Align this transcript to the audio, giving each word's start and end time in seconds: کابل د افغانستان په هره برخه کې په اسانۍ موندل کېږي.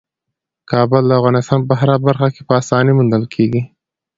کابل 0.71 1.03
د 1.07 1.11
افغانستان 1.19 1.59
په 1.67 1.73
هره 1.79 1.95
برخه 2.05 2.27
کې 2.33 2.41
په 2.47 2.53
اسانۍ 2.61 2.91
موندل 2.97 3.23
کېږي. 3.33 3.61